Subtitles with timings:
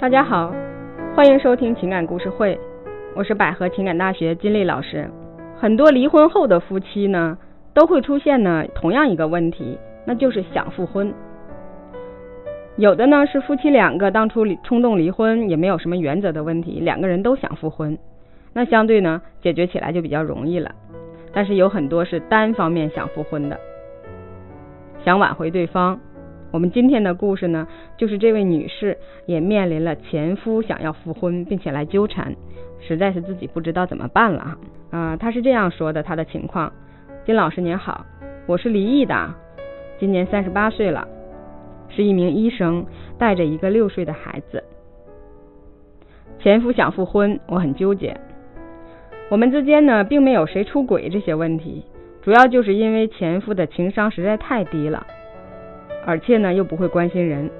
[0.00, 0.50] 大家好，
[1.14, 2.58] 欢迎收听情感故事会，
[3.14, 5.06] 我是百合情感大学金丽老师。
[5.58, 7.36] 很多离婚后的夫妻呢，
[7.74, 11.12] 都会出现呢同样一个问题，那就是想复婚。
[12.76, 17.98] 有的呢是夫妻两个当初冲动离婚，也没有什么原则的问题，两个人都想复婚，
[18.54, 20.70] 那相对呢解决起来就比较容易了。
[21.30, 23.60] 但是有很多是单方面想复婚的，
[25.04, 26.00] 想挽回对方。
[26.52, 32.34] 我们今天的故事呢，就是这位女士也面临了前夫想要复婚，并且来纠缠，
[32.80, 34.56] 实在是自己不知道怎么办了
[34.90, 35.16] 啊。
[35.16, 36.72] 她是这样说的：她的情况，
[37.24, 38.04] 金老师您好，
[38.46, 39.32] 我是离异的，
[40.00, 41.06] 今年三十八岁了，
[41.88, 42.84] 是一名医生，
[43.16, 44.64] 带着一个六岁的孩子。
[46.40, 48.18] 前夫想复婚，我很纠结。
[49.28, 51.84] 我们之间呢，并没有谁出轨这些问题，
[52.22, 55.06] 主要就是因为前夫的情商实在太低了。
[56.06, 57.50] 而且呢，又不会关心人，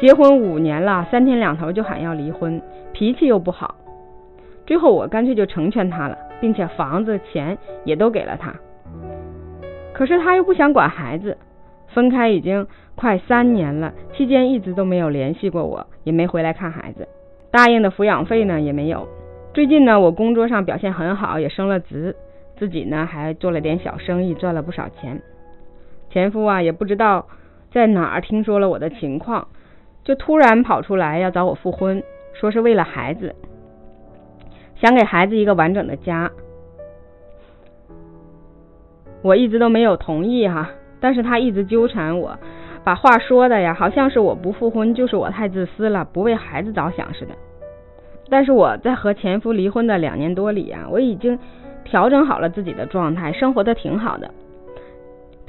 [0.00, 2.60] 结婚五年了，三天两头就喊要离婚，
[2.92, 3.74] 脾气又不好。
[4.66, 8.54] 最后我干脆就成全他了，并且房子钱也都给了他。
[9.92, 11.36] 可是他又不想管孩子，
[11.88, 17.08] 分开已经快三年了，期间一直都没有联系过我，也没回来看孩子，
[17.50, 19.08] 答应的抚养费呢也没有。
[19.52, 22.14] 最近呢，我工作上表现很好，也升了职，
[22.56, 25.20] 自己呢还做了点小生意，赚了不少钱。
[26.10, 27.26] 前夫啊也不知道。
[27.70, 29.46] 在哪儿听说了我的情况，
[30.02, 33.34] 就突然跑出来要找我复婚，说是为了孩子，
[34.76, 36.30] 想给孩子一个完整的家。
[39.22, 42.38] 我一直都没有同意哈，但是他一直纠缠我，
[42.82, 47.34] 把话说的呀，好像是我不复婚就是我太自私了，不为孩子着想似的。
[48.30, 51.38] 但是我在和前夫离婚的两年多里啊，我已经
[51.84, 54.32] 调整好了自己的状态，生活的挺好的。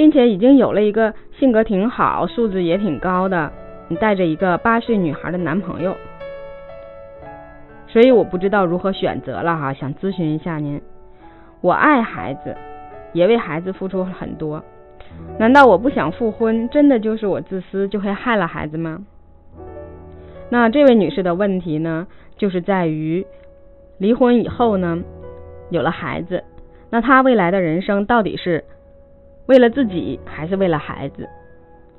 [0.00, 3.52] 并且已经有了一个性格挺好、素质也挺高的，
[3.88, 5.94] 你带着一个八岁女孩的男朋友，
[7.86, 10.80] 所以我不知道如何选择了哈，想咨询一下您。
[11.60, 12.56] 我爱孩子，
[13.12, 14.64] 也为孩子付出很多，
[15.38, 19.04] 难道我不想复婚，真的就是我自私，就会害了孩子吗？
[20.48, 22.06] 那这位女士的问题呢，
[22.38, 23.26] 就是在于
[23.98, 25.02] 离婚以后呢，
[25.68, 26.42] 有了孩子，
[26.88, 28.64] 那她未来的人生到底是？
[29.50, 31.28] 为了自己还是为了孩子？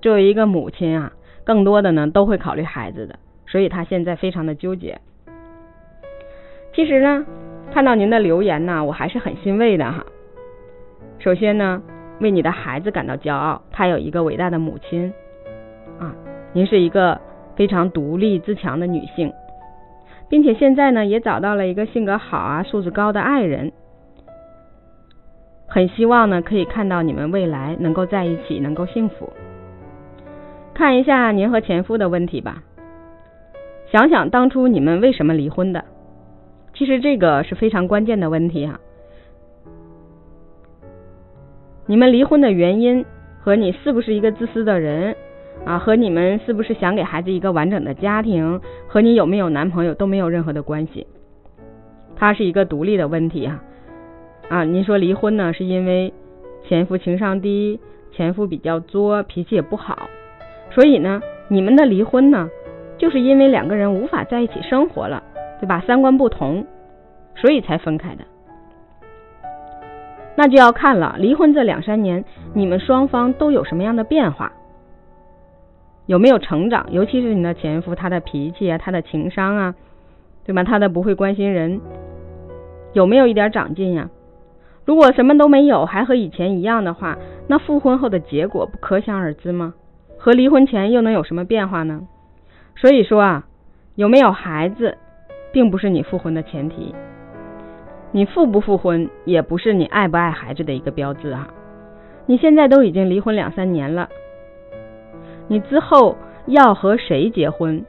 [0.00, 1.12] 作为一个母亲啊，
[1.42, 5.00] 更多的呢都会考虑孩子的，所以她现在非常的纠结。
[6.72, 7.26] 其实呢，
[7.72, 10.06] 看到您的留言呢，我还是很欣慰的哈。
[11.18, 11.82] 首先呢，
[12.20, 15.12] 为你的孩子感到骄傲，他有一个伟大的母亲
[15.98, 16.14] 啊，
[16.52, 17.20] 您是一个
[17.56, 19.32] 非常独立自强的女性，
[20.28, 23.72] 并且现在呢也找到了一个性格好啊、素质高的爱人。
[25.72, 29.32] 很希望呢，可以看到你们未来能够在一起，能够幸福。
[30.74, 32.64] 看一下您和前夫的问题吧，
[33.92, 35.84] 想想当初你们为什么离婚的？
[36.74, 38.80] 其实这个是非常关键的问题哈。
[41.86, 43.04] 你们离婚的原因
[43.40, 45.14] 和你是不是一个自私的人
[45.64, 51.06] 啊，和你们是不是想给孩子一个完整的家庭，和你有没有男朋友都没有任何的关系。
[52.16, 53.62] 它是一个独立的问题哈。
[54.50, 56.12] 啊，您说离婚呢，是因为
[56.64, 57.78] 前夫情商低，
[58.10, 60.10] 前夫比较作，脾气也不好，
[60.72, 62.50] 所以呢，你们的离婚呢，
[62.98, 65.22] 就是因为两个人无法在一起生活了，
[65.60, 65.80] 对吧？
[65.86, 66.66] 三观不同，
[67.36, 68.24] 所以才分开的。
[70.34, 74.52] 那就要看了，离婚这两三年，你们双方都有什么样的变化，
[76.06, 76.88] 有没有成长？
[76.90, 79.76] 尤其是你的前夫，他的脾气啊，他的情商啊，
[80.44, 80.64] 对吧？
[80.64, 81.80] 他的不会关心人，
[82.94, 84.10] 有没有一点长进呀？
[84.90, 89.72] 如果什么都没有，还和以前一样的话，那复婚后的结果不可想而知吗？
[90.18, 92.08] 和离婚前又能有什么变化呢？
[92.74, 93.46] 所以说啊，
[93.94, 94.98] 有没有孩子，
[95.52, 96.92] 并不是你复婚的前提。
[98.10, 101.46] 你复不复婚，也不是你爱不爱孩子的一个标志啊。
[102.26, 104.08] 你现在都已经离婚两三年了，
[105.46, 107.84] 你之后要和谁结婚，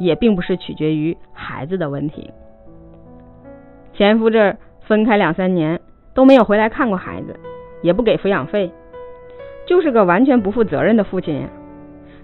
[0.00, 2.30] 也并不是取决于孩子的问题。
[3.92, 4.56] 前夫这儿
[4.86, 5.78] 分开两三年。
[6.18, 7.38] 都没有回来看过孩子，
[7.80, 8.72] 也不给抚养费，
[9.68, 11.48] 就是个完全不负责任的父亲呀！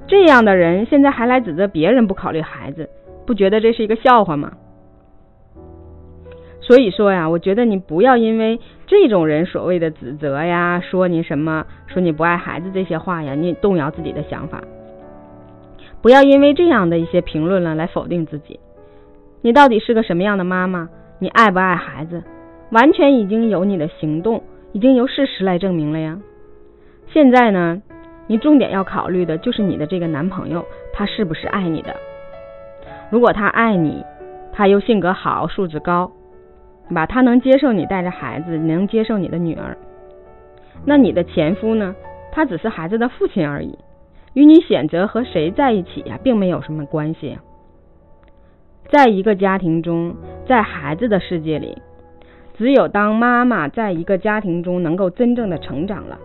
[0.09, 2.91] 这样的人现在还来指责别人不考虑孩子，
[3.25, 4.55] 不觉得这是一个笑话吗？
[6.61, 8.59] 所以说呀，我觉得你不要因为
[8.89, 14.61] 这种人所谓的指责呀，说你什么，说你不爱孩子这些话呀，你动摇自己的想法。
[16.03, 18.59] 不要因为这样的一些评论了来否定自己。
[19.41, 20.89] 你到底是个什么样的妈妈？
[21.21, 22.25] 你爱不爱孩子？
[22.71, 26.19] 完全已经有你的行动，已经由事实来证明了呀。
[27.09, 27.83] 现在呢，
[28.27, 31.95] 你重点要考虑的就是你的这个男朋友，他是不是爱你的？
[33.11, 34.05] 如果他爱你，
[34.53, 36.11] 他又性格好、素质高，
[36.89, 37.07] 对吧？
[37.07, 39.77] 他能接受你带着孩子，能接受你的女儿。
[40.85, 41.95] 那你的前夫呢？
[42.33, 43.79] 他只是孩子的父亲而已，
[44.33, 47.39] 与你选择和谁在一起呀，并没有什么关系。
[48.89, 50.17] 在一个家庭中，
[50.49, 51.79] 在孩子的世界里，
[52.55, 56.19] 只有当妈妈在一个家庭中能够真正的成长了，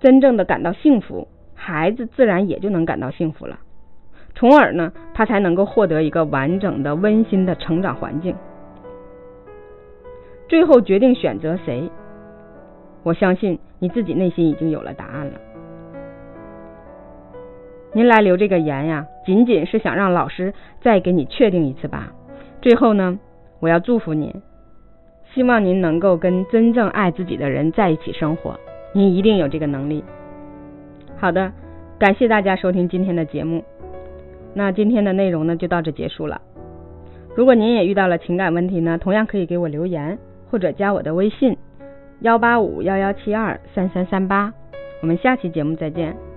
[0.00, 3.58] 真正的感到幸福，孩子自然也就能感到幸福了。
[4.34, 8.34] 从而呢，他才能够获得一个完整的、温馨的成长环境。
[10.48, 11.90] 最后决定选择谁，
[13.02, 15.32] 我相信你自己内心已经有了答案了。
[17.92, 22.12] 您来留这个言呀，仅仅是想让老师再给你确定一次吧。
[22.60, 23.18] 最后呢，
[23.60, 24.32] 我要祝福您，
[25.34, 28.58] 希望您能够跟真正爱自己的人在一起生活，
[28.92, 30.04] 您一定有这个能力。
[31.16, 31.52] 好的，
[31.98, 33.64] 感谢大家收听今天的节目。
[34.54, 36.40] 那今天的内容呢，就到这结束了。
[37.34, 40.18] 如果您也遇到了情感问题呢，同样可以给我留言
[40.50, 41.56] 或者加我的微信
[42.20, 44.52] 幺八五幺幺七二三三三八。
[45.00, 46.27] 我们下期节目再见。